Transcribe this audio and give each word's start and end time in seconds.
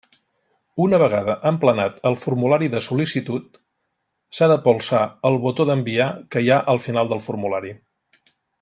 Una 0.85 0.99
vegada 1.01 1.33
emplenat 1.49 1.99
el 2.09 2.17
formulari 2.21 2.69
de 2.75 2.81
sol·licitud, 2.85 3.61
s'ha 4.39 4.49
de 4.53 4.57
polsar 4.65 5.03
el 5.31 5.39
botó 5.45 5.69
d'enviar 5.71 6.09
que 6.33 6.45
hi 6.47 6.51
ha 6.57 6.59
al 6.75 6.83
final 6.89 7.13
del 7.13 7.23
formulari. 7.29 7.77